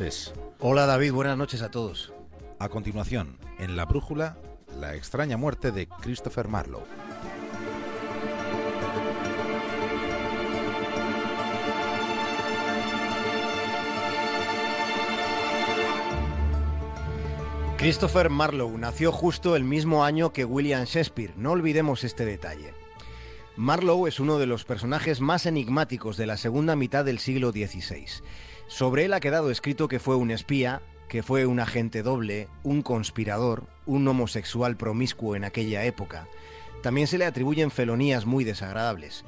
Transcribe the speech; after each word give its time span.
noches. 0.00 0.32
Hola 0.60 0.86
David, 0.86 1.12
buenas 1.12 1.36
noches 1.36 1.62
a 1.62 1.70
todos. 1.70 2.12
A 2.58 2.68
continuación, 2.68 3.38
en 3.58 3.76
La 3.76 3.84
Brújula, 3.84 4.38
la 4.78 4.94
extraña 4.94 5.36
muerte 5.36 5.72
de 5.72 5.86
Christopher 5.86 6.48
Marlowe. 6.48 6.84
Christopher 17.76 18.30
Marlowe 18.30 18.78
nació 18.78 19.12
justo 19.12 19.56
el 19.56 19.64
mismo 19.64 20.04
año 20.04 20.32
que 20.32 20.44
William 20.44 20.84
Shakespeare, 20.84 21.34
no 21.36 21.52
olvidemos 21.52 22.04
este 22.04 22.24
detalle. 22.24 22.74
Marlowe 23.56 24.06
es 24.06 24.20
uno 24.20 24.38
de 24.38 24.46
los 24.46 24.64
personajes 24.64 25.20
más 25.20 25.44
enigmáticos 25.44 26.16
de 26.16 26.26
la 26.26 26.36
segunda 26.36 26.76
mitad 26.76 27.04
del 27.04 27.18
siglo 27.18 27.50
XVI. 27.50 28.06
Sobre 28.70 29.04
él 29.04 29.14
ha 29.14 29.20
quedado 29.20 29.50
escrito 29.50 29.88
que 29.88 29.98
fue 29.98 30.14
un 30.14 30.30
espía, 30.30 30.80
que 31.08 31.24
fue 31.24 31.44
un 31.44 31.58
agente 31.58 32.04
doble, 32.04 32.46
un 32.62 32.82
conspirador, 32.82 33.64
un 33.84 34.06
homosexual 34.06 34.76
promiscuo 34.76 35.34
en 35.34 35.42
aquella 35.42 35.84
época. 35.84 36.28
También 36.80 37.08
se 37.08 37.18
le 37.18 37.26
atribuyen 37.26 37.72
felonías 37.72 38.26
muy 38.26 38.44
desagradables. 38.44 39.24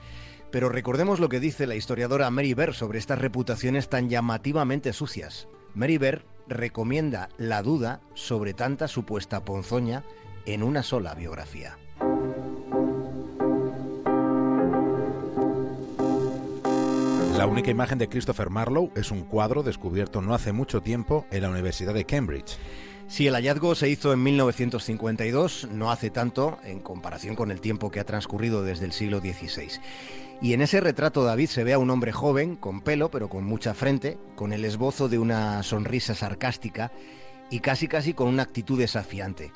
Pero 0.53 0.69
recordemos 0.69 1.19
lo 1.19 1.29
que 1.29 1.41
dice 1.41 1.67
la 1.67 1.75
historiadora 1.75 2.31
Mary 2.31 2.55
Bear 2.55 2.73
sobre 2.73 3.01
estas 3.01 3.19
reputaciones 3.19 3.89
tan 3.89 4.09
llamativamente 4.09 4.93
sucias. 4.93 5.49
Mary 5.75 5.99
Bear 5.99 6.25
recomienda 6.47 7.29
la 7.37 7.65
duda 7.65 8.01
sobre 8.15 8.55
tanta 8.55 8.87
supuesta 8.87 9.45
ponzoña 9.45 10.05
en 10.47 10.63
una 10.63 10.85
sola 10.85 11.17
biografía. 11.17 11.77
La 17.37 17.47
única 17.47 17.71
imagen 17.71 17.99
de 17.99 18.09
Christopher 18.09 18.51
Marlowe 18.51 18.93
es 18.95 19.11
un 19.11 19.23
cuadro 19.23 19.63
descubierto 19.63 20.21
no 20.21 20.35
hace 20.35 20.53
mucho 20.53 20.83
tiempo 20.83 21.27
en 21.31 21.43
la 21.43 21.51
Universidad 21.51 21.95
de 21.95 22.05
Cambridge. 22.05 22.59
Si 23.09 23.27
el 23.27 23.35
hallazgo 23.35 23.75
se 23.75 23.89
hizo 23.89 24.13
en 24.13 24.23
1952, 24.23 25.69
no 25.73 25.91
hace 25.91 26.11
tanto 26.11 26.59
en 26.63 26.81
comparación 26.81 27.35
con 27.35 27.51
el 27.51 27.61
tiempo 27.61 27.91
que 27.91 28.01
ha 28.01 28.05
transcurrido 28.05 28.63
desde 28.63 28.85
el 28.85 28.93
siglo 28.93 29.21
XVI. 29.21 29.81
Y 30.43 30.53
en 30.53 30.61
ese 30.61 30.81
retrato 30.81 31.25
David 31.25 31.49
se 31.49 31.65
ve 31.65 31.73
a 31.73 31.79
un 31.79 31.91
hombre 31.91 32.13
joven, 32.13 32.55
con 32.55 32.83
pelo, 32.83 33.11
pero 33.11 33.29
con 33.29 33.45
mucha 33.45 33.75
frente, 33.75 34.19
con 34.37 34.53
el 34.53 34.65
esbozo 34.65 35.09
de 35.09 35.19
una 35.19 35.63
sonrisa 35.63 36.15
sarcástica 36.15 36.93
y 37.51 37.61
casi 37.61 37.89
casi 37.89 38.13
con 38.13 38.29
una 38.29 38.43
actitud 38.43 38.79
desafiante. 38.79 39.53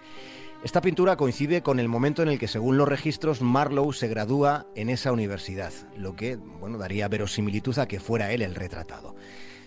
Esta 0.67 0.81
pintura 0.81 1.17
coincide 1.17 1.62
con 1.62 1.78
el 1.78 1.86
momento 1.86 2.25
en 2.25 2.28
el 2.28 2.41
que, 2.41 2.48
según 2.48 2.77
los 2.77 2.89
registros, 2.89 3.41
Marlowe 3.41 3.92
se 3.92 4.09
gradúa 4.09 4.67
en 4.75 4.91
esa 4.91 5.12
universidad, 5.12 5.72
lo 5.97 6.17
que 6.17 6.34
bueno, 6.34 6.77
daría 6.77 7.06
verosimilitud 7.06 7.78
a 7.78 7.86
que 7.86 8.00
fuera 8.00 8.33
él 8.33 8.42
el 8.42 8.56
retratado. 8.56 9.14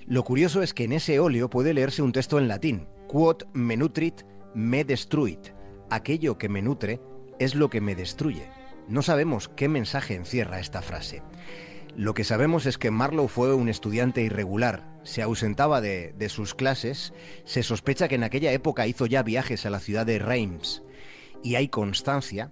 Lo 0.08 0.26
curioso 0.26 0.62
es 0.62 0.74
que 0.74 0.84
en 0.84 0.92
ese 0.92 1.22
óleo 1.22 1.50
puede 1.50 1.74
leerse 1.74 2.02
un 2.02 2.12
texto 2.12 2.38
en 2.38 2.50
latín, 2.50 2.90
Quod 3.08 3.44
me 3.54 3.78
nutrit, 3.78 4.24
me 4.54 4.84
destruit. 4.84 5.40
Aquello 5.90 6.38
que 6.38 6.50
me 6.50 6.62
nutre 6.62 7.00
es 7.40 7.56
lo 7.56 7.70
que 7.70 7.80
me 7.80 7.96
destruye. 7.96 8.50
No 8.90 9.02
sabemos 9.02 9.48
qué 9.48 9.70
mensaje 9.70 10.16
encierra 10.16 10.60
esta 10.60 10.82
frase. 10.82 11.24
Lo 11.96 12.14
que 12.14 12.26
sabemos 12.26 12.66
es 12.66 12.78
que 12.78 12.92
Marlowe 12.92 13.30
fue 13.30 13.54
un 13.54 13.70
estudiante 13.70 14.22
irregular, 14.22 15.00
se 15.04 15.22
ausentaba 15.22 15.80
de, 15.80 16.14
de, 16.18 16.28
sus 16.28 16.56
clases, 16.56 17.14
se 17.46 17.64
sospecha 17.64 18.10
que 18.10 18.16
en 18.16 18.26
aquella 18.26 18.52
época 18.52 18.86
hizo 18.86 19.06
ya 19.06 19.24
viajes 19.24 19.66
a 19.66 19.70
la 19.70 19.80
ciudad 19.80 20.06
de 20.06 20.20
Reims 20.20 20.84
y 21.44 21.56
hay 21.56 21.70
constancia, 21.70 22.52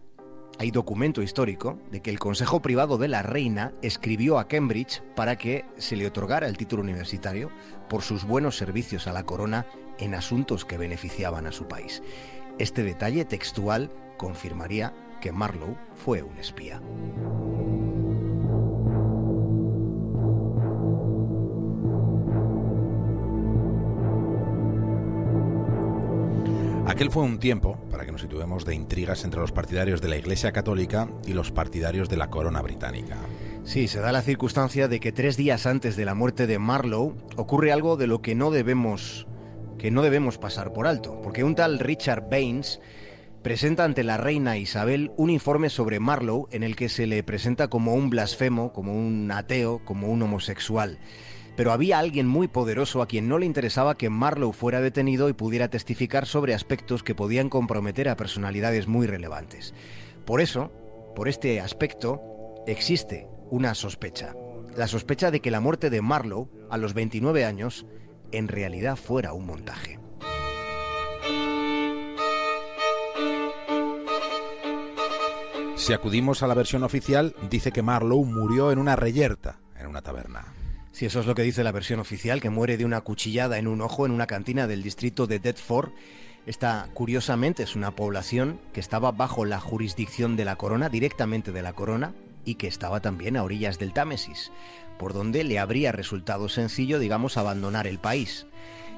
hay 0.60 0.72
documento 0.72 1.22
histórico 1.22 1.80
de 1.92 2.02
que 2.02 2.10
el 2.10 2.20
Consejo 2.20 2.62
Privado 2.62 2.98
de 2.98 3.08
la 3.08 3.22
Reina 3.22 3.74
escribió 3.82 4.40
a 4.40 4.48
Cambridge 4.48 5.04
para 5.16 5.36
que 5.36 5.66
se 5.78 5.96
le 5.96 6.08
otorgara 6.08 6.48
el 6.48 6.58
título 6.58 6.82
universitario 6.82 7.52
por 7.90 8.02
sus 8.02 8.26
buenos 8.26 8.58
servicios 8.58 9.08
a 9.08 9.14
la 9.14 9.24
corona 9.24 9.66
en 10.00 10.16
asuntos 10.16 10.66
que 10.66 10.78
beneficiaban 10.78 11.48
a 11.48 11.52
su 11.52 11.68
país. 11.68 12.02
Este 12.60 12.84
detalle 12.84 13.26
textual 13.26 13.92
confirmaría 14.18 14.94
que 15.22 15.32
Marlowe 15.32 15.78
fue 15.96 16.24
un 16.24 16.38
espía. 16.38 16.82
Aquel 26.88 27.12
fue 27.12 27.24
un 27.24 27.38
tiempo, 27.38 27.78
para 27.92 28.06
que 28.06 28.14
nos 28.14 28.22
situemos, 28.22 28.64
de 28.64 28.74
intrigas 28.74 29.26
entre 29.26 29.42
los 29.42 29.52
partidarios 29.52 30.02
de 30.02 30.08
la 30.08 30.16
Iglesia 30.16 30.54
Católica 30.54 31.10
y 31.26 31.34
los 31.34 31.52
partidarios 31.52 32.08
de 32.08 32.16
la 32.16 32.30
corona 32.30 32.62
británica. 32.62 33.18
Sí, 33.66 33.90
se 33.90 34.00
da 34.00 34.14
la 34.14 34.22
circunstancia 34.22 34.88
de 34.88 35.02
que 35.02 35.12
tres 35.12 35.36
días 35.36 35.66
antes 35.66 35.98
de 35.98 36.06
la 36.06 36.16
muerte 36.16 36.48
de 36.48 36.60
Marlowe 36.60 37.14
ocurre 37.36 37.74
algo 37.74 37.98
de 37.98 38.08
lo 38.08 38.22
que 38.22 38.36
no 38.36 38.52
debemos, 38.52 39.28
que 39.78 39.92
no 39.92 40.02
debemos 40.02 40.38
pasar 40.38 40.72
por 40.72 40.88
alto, 40.88 41.20
porque 41.22 41.44
un 41.44 41.56
tal 41.56 41.80
Richard 41.80 42.30
Baines 42.32 42.80
presenta 43.44 43.84
ante 43.84 44.06
la 44.06 44.16
reina 44.16 44.58
Isabel 44.58 45.12
un 45.18 45.30
informe 45.30 45.70
sobre 45.70 46.00
Marlowe 46.00 46.48
en 46.52 46.64
el 46.64 46.78
que 46.78 46.88
se 46.88 47.06
le 47.06 47.22
presenta 47.22 47.68
como 47.68 47.96
un 47.96 48.10
blasfemo, 48.10 48.72
como 48.72 48.94
un 48.94 49.30
ateo, 49.30 49.82
como 49.84 50.08
un 50.08 50.22
homosexual. 50.22 51.00
Pero 51.58 51.72
había 51.72 51.98
alguien 51.98 52.28
muy 52.28 52.48
poderoso 52.48 53.02
a 53.02 53.08
quien 53.08 53.28
no 53.28 53.40
le 53.40 53.48
interesaba 53.48 53.98
que 53.98 54.12
Marlowe 54.12 54.54
fuera 54.54 54.80
detenido 54.80 55.28
y 55.28 55.34
pudiera 55.34 55.70
testificar 55.70 56.28
sobre 56.28 56.54
aspectos 56.54 57.02
que 57.02 57.16
podían 57.16 57.50
comprometer 57.50 58.08
a 58.08 58.16
personalidades 58.16 58.88
muy 58.88 59.08
relevantes. 59.08 59.74
Por 60.24 60.40
eso, 60.40 60.72
por 61.16 61.28
este 61.28 61.60
aspecto, 61.60 62.22
existe 62.68 63.28
una 63.50 63.74
sospecha. 63.74 64.36
La 64.76 64.88
sospecha 64.88 65.32
de 65.32 65.40
que 65.40 65.50
la 65.50 65.60
muerte 65.60 65.90
de 65.90 66.04
Marlowe, 66.04 66.48
a 66.70 66.78
los 66.78 66.94
29 66.94 67.44
años, 67.44 67.88
en 68.32 68.48
realidad 68.48 68.96
fuera 68.96 69.34
un 69.34 69.48
montaje. 69.48 70.00
Si 75.76 75.94
acudimos 75.94 76.44
a 76.44 76.48
la 76.48 76.54
versión 76.54 76.84
oficial, 76.84 77.34
dice 77.50 77.72
que 77.72 77.82
Marlowe 77.82 78.26
murió 78.26 78.72
en 78.72 78.78
una 78.78 78.96
reyerta, 78.96 79.60
en 79.80 79.88
una 79.88 80.02
taberna. 80.02 80.57
Si 80.98 81.06
eso 81.06 81.20
es 81.20 81.28
lo 81.28 81.36
que 81.36 81.44
dice 81.44 81.64
la 81.64 81.72
versión 81.72 82.00
oficial, 82.00 82.42
que 82.42 82.50
muere 82.50 82.76
de 82.76 82.84
una 82.84 83.02
cuchillada 83.02 83.60
en 83.60 83.68
un 83.68 83.82
ojo 83.82 84.08
en 84.08 84.12
una 84.12 84.26
cantina 84.26 84.66
del 84.66 84.82
distrito 84.82 85.28
de 85.28 85.38
Deptford. 85.38 85.92
Esta, 86.48 86.90
curiosamente, 86.96 87.62
es 87.62 87.76
una 87.76 87.92
población 87.92 88.60
que 88.74 88.80
estaba 88.80 89.12
bajo 89.12 89.46
la 89.46 89.60
jurisdicción 89.60 90.36
de 90.36 90.44
la 90.44 90.56
corona, 90.56 90.90
directamente 90.90 91.52
de 91.52 91.62
la 91.62 91.74
corona, 91.74 92.16
y 92.46 92.56
que 92.56 92.66
estaba 92.66 93.00
también 93.00 93.38
a 93.38 93.44
orillas 93.44 93.78
del 93.78 93.94
Támesis, 93.94 94.52
por 94.98 95.14
donde 95.14 95.44
le 95.44 95.60
habría 95.60 95.92
resultado 95.92 96.50
sencillo, 96.50 96.98
digamos, 96.98 97.38
abandonar 97.38 97.86
el 97.86 98.00
país. 98.00 98.48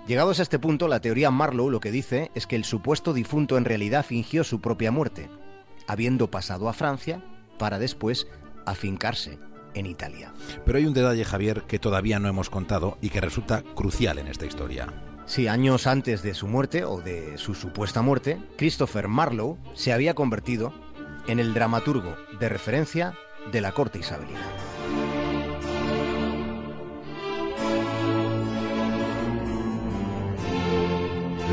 Llegados 0.07 0.39
a 0.39 0.43
este 0.43 0.57
punto, 0.57 0.87
la 0.87 1.01
teoría 1.01 1.31
Marlowe 1.31 1.69
lo 1.69 1.81
que 1.81 1.91
dice 1.91 2.31
es 2.33 2.47
que 2.47 2.55
el 2.55 2.63
supuesto 2.63 3.11
difunto 3.11 3.57
en 3.57 3.65
realidad 3.65 4.05
fingió 4.05 4.45
su 4.45 4.61
propia 4.61 4.91
muerte, 4.91 5.27
habiendo 5.85 6.31
pasado 6.31 6.69
a 6.69 6.73
Francia 6.73 7.21
para 7.57 7.77
después 7.77 8.25
afincarse 8.65 9.37
en 9.73 9.85
Italia. 9.85 10.33
Pero 10.65 10.77
hay 10.77 10.85
un 10.85 10.93
detalle, 10.93 11.25
Javier, 11.25 11.63
que 11.63 11.79
todavía 11.79 12.19
no 12.19 12.27
hemos 12.27 12.49
contado 12.49 12.97
y 13.01 13.09
que 13.09 13.21
resulta 13.21 13.63
crucial 13.75 14.17
en 14.17 14.27
esta 14.27 14.45
historia. 14.45 14.87
Sí, 15.25 15.47
años 15.47 15.85
antes 15.85 16.23
de 16.23 16.33
su 16.33 16.47
muerte 16.47 16.83
o 16.85 17.01
de 17.01 17.37
su 17.37 17.53
supuesta 17.53 18.01
muerte, 18.01 18.41
Christopher 18.57 19.07
Marlowe 19.07 19.57
se 19.75 19.93
había 19.93 20.15
convertido 20.15 20.73
en 21.27 21.39
el 21.39 21.53
dramaturgo 21.53 22.15
de 22.39 22.49
referencia 22.49 23.13
de 23.51 23.61
la 23.61 23.71
corte 23.71 23.99
isabelina. 23.99 24.39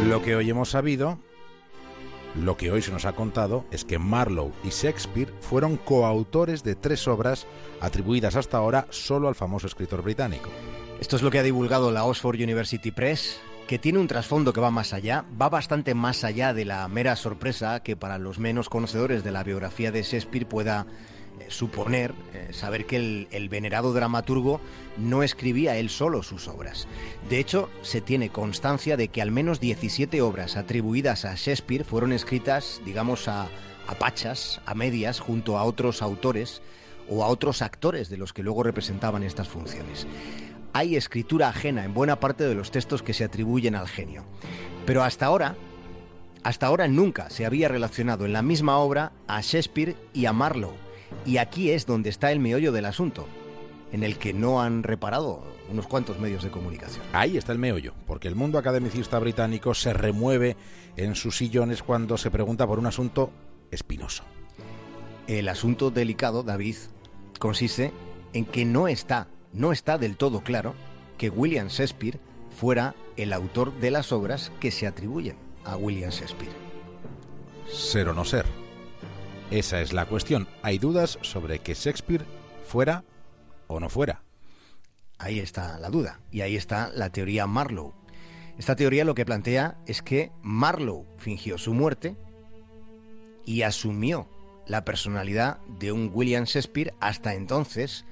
Lo 0.09 0.23
que 0.23 0.37
hoy 0.37 0.49
hemos 0.49 0.71
sabido 0.71 1.19
lo 2.37 2.57
que 2.57 2.71
hoy 2.71 2.83
se 2.83 2.93
nos 2.93 3.05
ha 3.05 3.13
contado 3.13 3.65
es 3.71 3.85
que 3.85 3.99
Marlowe 3.99 4.53
y 4.63 4.69
Shakespeare 4.69 5.33
fueron 5.41 5.77
coautores 5.77 6.63
de 6.63 6.75
tres 6.75 7.09
obras 7.09 7.47
atribuidas 7.81 8.37
hasta 8.37 8.59
ahora 8.59 8.87
solo 8.91 9.29
al 9.29 9.35
famoso 9.35 9.67
escritor 9.67 10.03
británico. 10.03 10.51
Esto 11.01 11.17
es 11.17 11.23
lo 11.23 11.31
que 11.31 11.39
ha 11.39 11.43
divulgado 11.43 11.91
la 11.91 12.05
Oxford 12.05 12.37
University 12.37 12.91
Press, 12.91 13.41
que 13.67 13.79
tiene 13.79 13.99
un 13.99 14.07
trasfondo 14.07 14.53
que 14.53 14.61
va 14.61 14.71
más 14.71 14.93
allá, 14.93 15.25
va 15.41 15.49
bastante 15.49 15.95
más 15.95 16.25
allá 16.25 16.55
de 16.55 16.65
la 16.65 16.87
mera 16.89 17.17
sorpresa 17.17 17.81
que 17.81 17.97
para 17.97 18.19
los 18.19 18.39
menos 18.39 18.69
conocedores 18.69 19.25
de 19.25 19.33
la 19.33 19.43
biografía 19.43 19.91
de 19.91 20.03
Shakespeare 20.03 20.47
pueda 20.47 20.87
suponer, 21.49 22.15
eh, 22.35 22.49
saber 22.53 22.87
que 22.87 22.97
el, 22.97 23.29
el, 23.31 23.49
venerado 23.49 23.93
dramaturgo 23.93 24.61
no 24.97 25.23
escribía 25.23 25.77
él 25.77 25.91
solo 25.91 26.23
sus 26.23 26.49
obras. 26.49 26.89
De 27.29 27.39
hecho, 27.39 27.71
se 27.83 28.01
tiene 28.01 28.31
constancia 28.31 28.97
de 28.97 29.09
que 29.09 29.23
al 29.23 29.31
menos 29.31 29.61
17 29.61 30.21
obras 30.23 30.57
atribuidas 30.57 31.25
a 31.25 31.35
Shakespeare 31.35 31.85
fueron 31.85 32.13
escritas, 32.13 32.81
digamos, 32.85 33.29
a, 33.29 33.49
a 33.87 33.95
pachas, 33.95 34.61
a 34.67 34.75
medias, 34.75 35.21
junto 35.21 35.59
a 35.59 35.65
otros 35.65 36.03
autores 36.03 36.63
o 37.09 37.25
a 37.25 37.29
otros 37.29 37.63
actores 37.63 38.09
de 38.09 38.17
los 38.17 38.33
que 38.33 38.43
luego 38.43 38.63
representaban 38.63 39.23
estas 39.23 39.49
funciones. 39.49 40.07
Hay 40.73 40.97
escritura 40.97 41.49
ajena 41.49 41.85
en 41.85 41.95
buena 41.95 42.21
parte 42.21 42.45
de 42.45 42.55
los 42.55 42.71
textos 42.71 43.03
que 43.03 43.15
se 43.15 43.25
atribuyen 43.25 43.77
al 43.77 43.89
genio. 43.89 44.25
Pero 44.85 45.03
hasta 45.03 45.27
ahora, 45.27 45.57
hasta 46.43 46.67
ahora 46.67 46.87
nunca 46.89 47.31
se 47.31 47.47
había 47.47 47.69
relacionado 47.69 48.27
en 48.27 48.33
la 48.33 48.43
misma 48.43 48.79
obra 48.79 49.13
a 49.27 49.41
Shakespeare 49.41 49.97
y 50.13 50.27
a 50.27 50.33
Marlowe. 50.33 50.86
Y 51.25 51.39
aquí 51.39 51.71
es 51.71 51.87
donde 51.87 52.11
está 52.11 52.33
el 52.33 52.41
meollo 52.41 52.73
del 52.73 52.85
asunto. 52.85 53.27
en 53.93 54.03
el 54.03 54.19
que 54.19 54.33
no 54.33 54.61
han 54.61 54.83
reparado 54.83 55.45
unos 55.71 55.87
cuantos 55.87 56.19
medios 56.19 56.43
de 56.43 56.51
comunicación. 56.51 57.05
Ahí 57.13 57.37
está 57.37 57.53
el 57.53 57.59
meollo, 57.59 57.95
porque 58.07 58.29
el 58.29 58.35
mundo 58.35 58.59
academicista 58.59 59.19
británico 59.19 59.75
se 59.75 59.93
remueve 59.93 60.57
en 60.97 61.15
sus 61.15 61.37
sillones 61.37 61.83
cuando 61.83 62.17
se 62.19 62.31
pregunta 62.31 62.67
por 62.67 62.79
un 62.79 62.87
asunto 62.87 63.31
espinoso. 63.71 64.25
El 65.27 65.49
asunto 65.49 65.91
delicado, 65.91 66.43
David, 66.43 66.77
consiste 67.39 67.93
en 68.33 68.45
que 68.45 68.65
no 68.65 68.89
está, 68.89 69.29
no 69.53 69.73
está 69.73 69.99
del 69.99 70.17
todo 70.17 70.41
claro 70.41 70.75
que 71.17 71.31
William 71.31 71.69
Shakespeare 71.69 72.21
fuera 72.57 72.95
el 73.17 73.33
autor 73.33 73.73
de 73.81 73.91
las 73.91 74.13
obras 74.13 74.53
que 74.61 74.71
se 74.71 74.87
atribuyen 74.87 75.37
a 75.65 75.77
William 75.77 76.11
Shakespeare. 76.11 76.53
Ser 77.71 78.09
o 78.09 78.15
no 78.15 78.25
ser. 78.25 78.66
Esa 79.51 79.81
es 79.81 79.93
la 79.93 80.07
cuestión. 80.07 80.49
Hay 80.63 80.79
dudas 80.79 81.19
sobre 81.23 81.61
que 81.61 81.75
Shakespeare 81.75 82.25
fuera 82.67 83.05
o 83.69 83.79
no 83.79 83.89
fuera. 83.89 84.23
Ahí 85.19 85.39
está 85.39 85.79
la 85.79 85.89
duda 85.89 86.21
y 86.31 86.41
ahí 86.41 86.57
está 86.57 86.91
la 86.95 87.11
teoría 87.11 87.47
Marlowe. 87.47 87.95
Esta 88.59 88.75
teoría 88.75 89.05
lo 89.05 89.15
que 89.15 89.25
plantea 89.25 89.79
es 89.87 90.03
que 90.03 90.33
Marlowe 90.43 91.07
fingió 91.19 91.59
su 91.59 91.75
muerte 91.75 92.17
y 93.45 93.63
asumió 93.63 94.29
la 94.67 94.85
personalidad 94.85 95.59
de 95.79 95.93
un 95.93 96.11
William 96.13 96.45
Shakespeare 96.45 96.95
hasta 97.01 97.35
entonces 97.35 98.05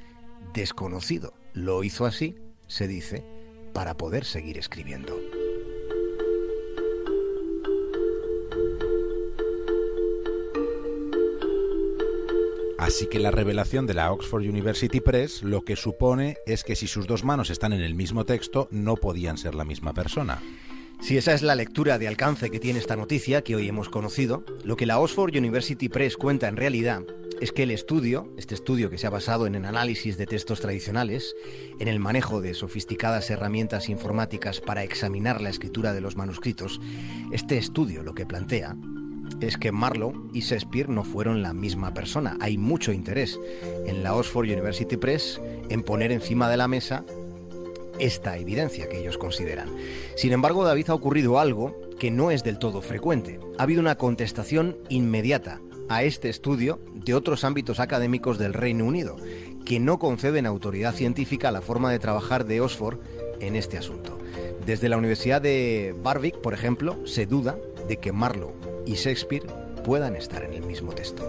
desconocido. 0.53 1.35
Lo 1.53 1.83
hizo 1.83 2.07
así, 2.07 2.37
se 2.69 2.87
dice, 2.87 3.25
para 3.73 3.95
poder 3.97 4.25
seguir 4.25 4.57
escribiendo. 4.57 5.19
Así 12.79 13.07
que 13.07 13.21
la 13.21 13.31
revelación 13.31 13.87
de 13.87 13.95
la 13.95 14.13
Oxford 14.13 14.43
University 14.43 15.01
Press 15.01 15.43
lo 15.43 15.63
que 15.63 15.77
supone 15.77 16.37
es 16.47 16.65
que 16.65 16.75
si 16.75 16.87
sus 16.87 17.07
dos 17.07 17.25
manos 17.25 17.51
están 17.51 17.73
en 17.73 17.81
el 17.81 17.95
mismo 17.95 18.25
texto, 18.25 18.69
no 18.71 18.97
podían 18.97 19.39
ser 19.39 19.55
la 19.55 19.65
misma 19.65 19.95
persona. 19.95 20.43
Si 21.01 21.17
esa 21.17 21.35
es 21.35 21.43
la 21.43 21.55
lectura 21.55 21.99
de 21.99 22.09
alcance 22.09 22.51
que 22.51 22.61
tiene 22.61 22.79
esta 22.79 22.97
noticia 22.97 23.43
que 23.43 23.55
hoy 23.55 23.69
hemos 23.69 23.89
conocido, 23.89 24.45
lo 24.65 24.77
que 24.77 24.87
la 24.87 24.99
Oxford 24.99 25.37
University 25.37 25.89
Press 25.89 26.17
cuenta 26.17 26.49
en 26.49 26.57
realidad 26.57 27.03
es 27.41 27.53
que 27.53 27.65
el 27.65 27.71
estudio, 27.71 28.33
este 28.39 28.55
estudio 28.55 28.91
que 28.91 28.99
se 28.99 29.07
ha 29.07 29.11
basado 29.11 29.47
en 29.47 29.55
el 29.55 29.67
análisis 29.67 30.17
de 30.17 30.27
textos 30.27 30.61
tradicionales, 30.61 31.35
en 31.79 31.89
el 31.89 32.01
manejo 32.01 32.41
de 32.41 32.55
sofisticadas 32.55 33.31
herramientas 33.31 33.89
informáticas 33.89 34.61
para 34.61 34.83
examinar 34.83 35.41
la 35.41 35.51
escritura 35.51 35.93
de 35.93 36.01
los 36.01 36.17
manuscritos, 36.17 36.81
este 37.33 37.59
estudio 37.59 38.03
lo 38.03 38.15
que 38.15 38.27
plantea 38.27 38.77
es 39.41 39.57
que 39.57 39.73
Marlowe 39.73 40.15
y 40.33 40.41
Shakespeare 40.41 40.89
no 40.89 41.05
fueron 41.05 41.43
la 41.43 41.53
misma 41.53 41.95
persona. 41.95 42.37
Hay 42.41 42.59
mucho 42.59 42.93
interés 42.93 43.39
en 43.87 44.03
la 44.03 44.15
Oxford 44.15 44.47
University 44.47 44.97
Press 44.97 45.41
en 45.69 45.83
poner 45.83 46.13
encima 46.13 46.49
de 46.49 46.57
la 46.57 46.69
mesa 46.69 47.05
esta 47.99 48.37
evidencia 48.39 48.89
que 48.89 48.99
ellos 48.99 49.19
consideran. 49.19 49.69
Sin 50.17 50.33
embargo, 50.33 50.65
David 50.65 50.91
ha 50.91 50.95
ocurrido 50.95 51.39
algo 51.39 51.77
que 51.99 52.11
no 52.11 52.31
es 52.31 52.43
del 52.43 52.59
todo 52.59 52.83
frecuente. 52.83 53.39
Ha 53.59 53.63
habido 53.63 53.81
una 53.81 53.97
contestación 53.97 54.77
inmediata 54.89 55.61
a 55.89 56.03
este 56.03 56.29
estudio 56.29 56.81
de 56.93 57.15
otros 57.15 57.45
ámbitos 57.45 57.79
académicos 57.79 58.39
del 58.39 58.55
Reino 58.55 58.85
Unido, 58.85 59.17
que 59.65 59.81
no 59.81 59.99
conceden 59.99 60.47
autoridad 60.47 60.95
científica 60.95 61.49
a 61.49 61.53
la 61.53 61.61
forma 61.61 61.91
de 61.91 61.99
trabajar 61.99 62.47
de 62.47 62.61
Oxford 62.61 62.99
en 63.41 63.57
este 63.57 63.79
asunto. 63.79 64.19
Desde 64.67 64.89
la 64.89 64.97
Universidad 64.97 65.43
de 65.43 65.95
Barwick, 66.03 66.41
por 66.41 66.55
ejemplo, 66.55 66.99
se 67.07 67.27
duda 67.27 67.59
de 67.87 67.99
que 67.99 68.13
Marlowe 68.13 68.74
y 68.87 68.95
Shakespeare 68.95 69.47
puedan 69.85 70.17
estar 70.17 70.43
en 70.43 70.55
el 70.55 70.63
mismo 70.63 70.93
texto. 70.93 71.23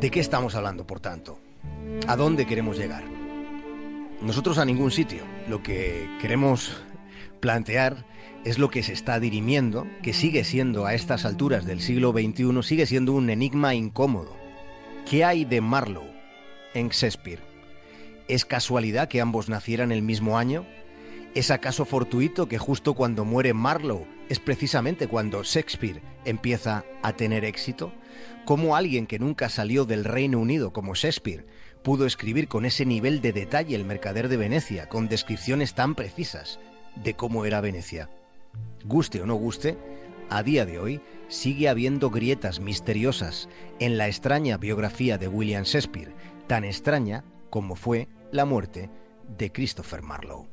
¿De 0.00 0.10
qué 0.10 0.20
estamos 0.20 0.54
hablando, 0.54 0.86
por 0.86 1.00
tanto? 1.00 1.38
¿A 2.06 2.16
dónde 2.16 2.46
queremos 2.46 2.76
llegar? 2.76 3.04
Nosotros 4.20 4.58
a 4.58 4.66
ningún 4.66 4.90
sitio. 4.90 5.22
Lo 5.48 5.62
que 5.62 6.06
queremos 6.20 6.76
plantear 7.40 8.04
es 8.44 8.58
lo 8.58 8.70
que 8.70 8.82
se 8.82 8.92
está 8.92 9.18
dirimiendo, 9.18 9.86
que 10.02 10.12
sigue 10.12 10.44
siendo 10.44 10.84
a 10.84 10.92
estas 10.92 11.24
alturas 11.24 11.64
del 11.64 11.80
siglo 11.80 12.12
XXI, 12.12 12.62
sigue 12.62 12.84
siendo 12.84 13.12
un 13.12 13.30
enigma 13.30 13.74
incómodo. 13.74 14.36
¿Qué 15.08 15.24
hay 15.24 15.46
de 15.46 15.62
Marlowe 15.62 16.13
en 16.74 16.90
Shakespeare? 16.90 17.40
¿Es 18.28 18.44
casualidad 18.44 19.08
que 19.08 19.20
ambos 19.20 19.48
nacieran 19.48 19.92
el 19.92 20.02
mismo 20.02 20.38
año? 20.38 20.66
¿Es 21.34 21.50
acaso 21.50 21.84
fortuito 21.84 22.46
que 22.48 22.58
justo 22.58 22.94
cuando 22.94 23.24
muere 23.24 23.54
Marlowe 23.54 24.06
es 24.28 24.38
precisamente 24.38 25.08
cuando 25.08 25.42
Shakespeare 25.42 26.00
empieza 26.24 26.84
a 27.02 27.12
tener 27.14 27.44
éxito? 27.44 27.92
¿Cómo 28.44 28.76
alguien 28.76 29.06
que 29.06 29.18
nunca 29.18 29.48
salió 29.48 29.84
del 29.84 30.04
Reino 30.04 30.38
Unido 30.38 30.72
como 30.72 30.94
Shakespeare 30.94 31.46
pudo 31.82 32.06
escribir 32.06 32.48
con 32.48 32.64
ese 32.64 32.86
nivel 32.86 33.20
de 33.20 33.32
detalle 33.32 33.74
El 33.74 33.84
Mercader 33.84 34.28
de 34.28 34.36
Venecia, 34.36 34.88
con 34.88 35.08
descripciones 35.08 35.74
tan 35.74 35.94
precisas 35.94 36.60
de 36.96 37.14
cómo 37.14 37.44
era 37.44 37.60
Venecia? 37.60 38.10
Guste 38.84 39.20
o 39.20 39.26
no 39.26 39.34
guste, 39.34 39.76
a 40.30 40.42
día 40.42 40.64
de 40.64 40.78
hoy 40.78 41.00
sigue 41.28 41.68
habiendo 41.68 42.10
grietas 42.10 42.60
misteriosas 42.60 43.48
en 43.78 43.98
la 43.98 44.08
extraña 44.08 44.56
biografía 44.56 45.18
de 45.18 45.28
William 45.28 45.64
Shakespeare, 45.64 46.12
tan 46.46 46.64
extraña 46.64 47.24
como 47.50 47.76
fue 47.76 48.08
la 48.32 48.44
muerte 48.44 48.90
de 49.28 49.52
Christopher 49.52 50.02
Marlowe. 50.02 50.48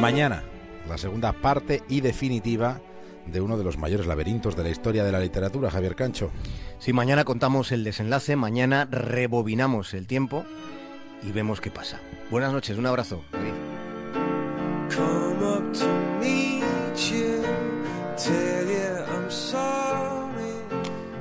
Mañana, 0.00 0.42
la 0.88 0.98
segunda 0.98 1.32
parte 1.32 1.82
y 1.88 2.00
definitiva 2.00 2.80
de 3.26 3.40
uno 3.40 3.56
de 3.56 3.64
los 3.64 3.78
mayores 3.78 4.06
laberintos 4.06 4.54
de 4.56 4.62
la 4.62 4.68
historia 4.68 5.02
de 5.02 5.12
la 5.12 5.20
literatura, 5.20 5.70
Javier 5.70 5.94
Cancho. 5.94 6.30
Si 6.78 6.92
mañana 6.92 7.24
contamos 7.24 7.72
el 7.72 7.84
desenlace, 7.84 8.36
mañana 8.36 8.86
rebobinamos 8.90 9.94
el 9.94 10.06
tiempo 10.06 10.44
y 11.22 11.32
vemos 11.32 11.60
qué 11.60 11.70
pasa. 11.70 12.00
Buenas 12.30 12.52
noches, 12.52 12.76
un 12.76 12.86
abrazo. 12.86 13.24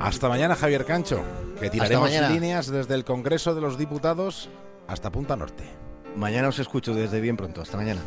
Hasta 0.04 0.28
mañana, 0.28 0.58
Javier 0.58 0.84
Cancho, 0.84 1.24
que 1.62 1.70
tiraremos 1.70 2.12
líneas 2.30 2.68
desde 2.68 2.94
el 2.94 3.06
Congreso 3.06 3.56
de 3.56 3.62
los 3.62 3.78
Diputados 3.78 4.50
hasta 4.86 5.10
Punta 5.10 5.38
Norte. 5.38 5.64
Mañana 6.18 6.50
os 6.50 6.60
escucho 6.60 6.94
desde 6.94 7.22
bien 7.22 7.38
pronto. 7.38 7.62
Hasta 7.62 7.78
mañana. 7.78 8.02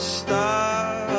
Stop. 0.00 1.09